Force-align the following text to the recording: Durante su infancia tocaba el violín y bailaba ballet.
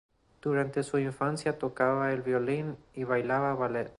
Durante 0.41 0.81
su 0.81 0.97
infancia 0.97 1.59
tocaba 1.59 2.11
el 2.11 2.23
violín 2.23 2.75
y 2.95 3.03
bailaba 3.03 3.53
ballet. 3.53 3.89